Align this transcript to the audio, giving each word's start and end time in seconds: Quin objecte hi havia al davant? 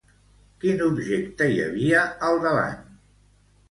Quin 0.63 0.81
objecte 0.85 1.51
hi 1.53 1.63
havia 1.69 2.09
al 2.31 2.45
davant? 2.51 2.85